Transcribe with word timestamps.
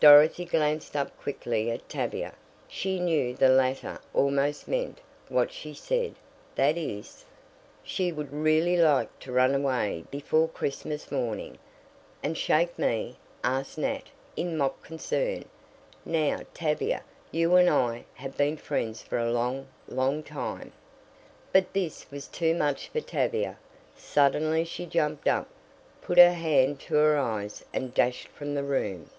Dorothy 0.00 0.46
glanced 0.46 0.96
up 0.96 1.14
quickly 1.20 1.70
at 1.70 1.86
Tavia. 1.86 2.32
She 2.66 2.98
knew 2.98 3.34
the 3.34 3.50
latter 3.50 4.00
almost 4.14 4.66
meant 4.66 5.00
what 5.28 5.52
she 5.52 5.74
said 5.74 6.14
that 6.54 6.78
is, 6.78 7.26
she 7.84 8.10
would 8.10 8.32
really 8.32 8.78
like 8.78 9.10
to 9.18 9.30
run 9.32 9.54
away 9.54 10.04
before 10.10 10.48
Christmas 10.48 11.12
morning. 11.12 11.58
"And 12.22 12.38
shake 12.38 12.78
me?" 12.78 13.18
asked 13.44 13.76
Nat 13.76 14.04
in 14.34 14.56
mock 14.56 14.82
concern. 14.82 15.44
"Now, 16.06 16.40
Tavia, 16.54 17.02
you 17.30 17.54
and 17.56 17.68
I 17.68 18.06
have 18.14 18.38
been 18.38 18.56
friends 18.56 19.02
for 19.02 19.18
a 19.18 19.30
long, 19.30 19.66
long 19.86 20.22
time" 20.22 20.72
But 21.52 21.74
this 21.74 22.10
was 22.10 22.28
too 22.28 22.54
much 22.54 22.88
for 22.88 23.02
Tavia. 23.02 23.58
Suddenly 23.94 24.64
she 24.64 24.86
jumped 24.86 25.28
up, 25.28 25.48
put 26.00 26.16
her 26.16 26.32
hand 26.32 26.80
to 26.80 26.94
her 26.94 27.18
eyes 27.18 27.62
and 27.74 27.92
dashed 27.92 28.28
from 28.28 28.54
the 28.54 28.64
room. 28.64 29.10